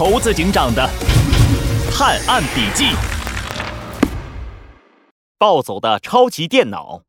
[0.00, 0.88] 猴子警长的
[1.92, 2.86] 探案笔记。
[5.36, 7.02] 暴走的超级电脑，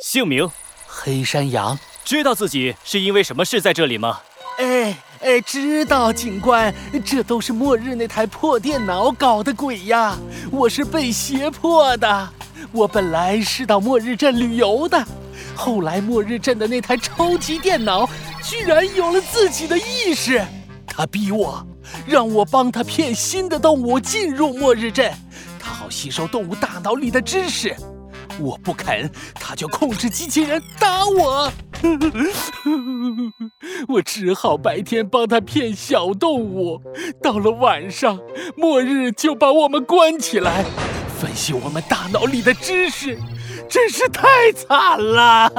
[0.00, 0.48] 姓名：
[0.86, 1.76] 黑山羊。
[2.04, 4.20] 知道自己是因为什么事在这里吗？
[4.58, 6.72] 哎哎，知道，警官，
[7.04, 10.16] 这都是末日那台破电脑搞的鬼呀！
[10.52, 12.28] 我是被胁迫的。
[12.70, 15.04] 我本来是到末日镇旅游的，
[15.56, 18.08] 后来末日镇的那台超级电脑
[18.40, 20.40] 居然有了自己的意识，
[20.86, 21.66] 他逼我，
[22.06, 25.12] 让我帮他骗新的动物进入末日镇，
[25.58, 27.74] 他好吸收动物大脑里的知识。
[28.40, 31.52] 我不肯，他就控制机器人打我。
[33.88, 36.80] 我只好白天帮他骗小动物，
[37.22, 38.18] 到了晚上，
[38.56, 40.64] 末日就把我们关起来，
[41.20, 43.16] 分析我们大脑里的知识，
[43.68, 45.50] 真是太惨了。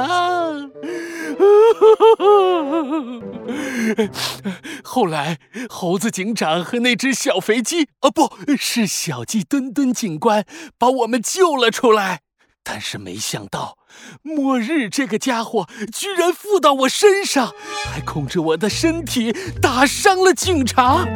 [4.82, 10.44] 后来，猴子警长和那只小肥鸡，哦，不是小鸡墩墩警官，
[10.78, 12.22] 把我们救了出来。
[12.64, 13.78] 但是没想到，
[14.22, 21.06] 末日这个家伙居然附到我身上，还控制我的身体，打伤了警察，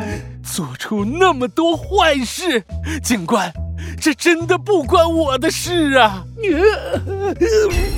[0.44, 2.62] 做出那么多坏事。
[3.02, 3.52] 警官，
[4.00, 6.24] 这真的不关我的事啊！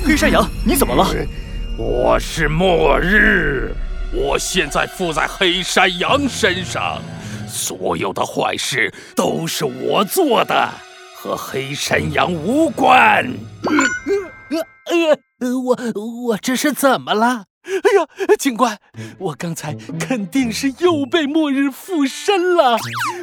[0.03, 1.07] 黑山羊，你怎么了？
[1.75, 3.73] 我是末日，
[4.13, 7.01] 我现在附在黑山羊身上，
[7.47, 10.69] 所有的坏事都是我做的。
[11.15, 13.25] 和黑山羊无关。
[14.49, 15.77] 呃呃呃，我
[16.27, 17.45] 我这是怎么了？
[17.65, 18.77] 哎呀，警官，
[19.17, 22.77] 我刚才肯定是又被末日附身了。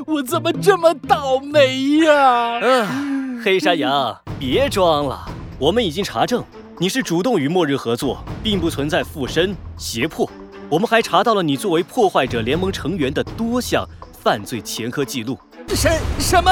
[0.06, 2.58] 我怎么这么倒霉呀？
[2.62, 5.28] 嗯，黑山羊，别装了，
[5.58, 6.42] 我们已经查证，
[6.80, 10.26] 你是主动与末日合作，并不存在附身胁迫。
[10.70, 15.38] 我们还查到了你作为破坏者联盟成员的多项犯罪前科记录。
[15.68, 16.50] 什什么？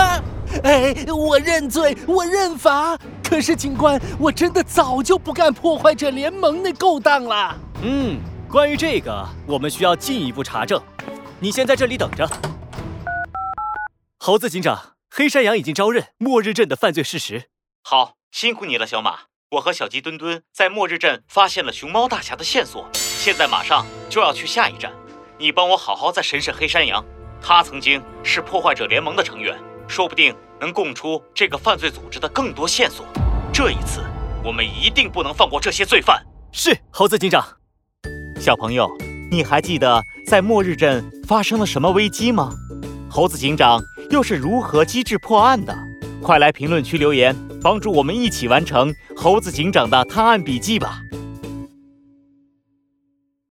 [0.65, 2.95] 哎，我认罪，我认罚。
[3.25, 7.57] 可是警官，我真的早就不干破坏者联盟那勾当了。
[7.83, 8.21] 嗯，
[8.51, 10.79] 关于这个，我们需要进一步查证。
[11.41, 12.29] 你先在这里等着。
[14.19, 17.45] 猴子警长，黑山羊已经招认末日镇的犯罪事实。
[17.83, 19.21] 好，辛苦你了，小马。
[19.53, 24.93] 我和小鸡墩墩在末日镇发现了熊猫大侠的线索，现在马上就要去下一站。
[25.39, 27.03] 你帮我好好再审审黑山羊。
[27.41, 33.07] 他曾经是破坏者联盟的成员，说不定能供出这个犯罪组织的更多线索。
[33.51, 34.05] 这一次，
[34.45, 36.23] 我们一定不能放过这些罪犯。
[36.53, 37.43] 是猴子警长。
[38.39, 38.87] 小朋友，
[39.31, 42.53] 你还记得在末日镇发生了什么危机吗？
[43.09, 43.81] 猴子警长
[44.11, 45.75] 又是如何机智破案的？
[46.21, 47.35] 快来评论区留言，
[47.69, 51.03] 帮助我们一起完成猴子警长的探案笔记吧。